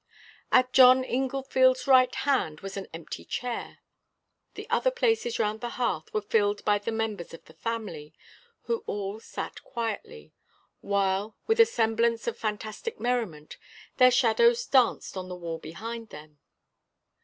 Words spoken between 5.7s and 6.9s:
hearth were filled by